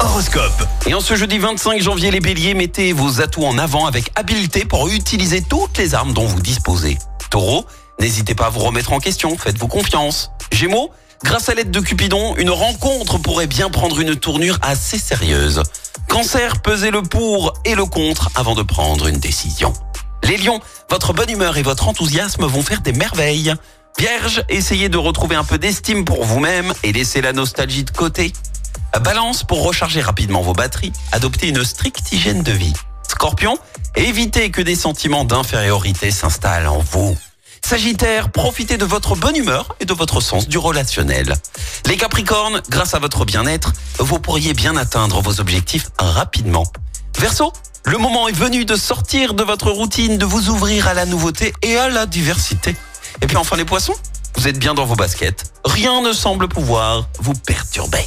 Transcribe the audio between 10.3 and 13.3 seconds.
Gémeaux, grâce à l'aide de Cupidon, une rencontre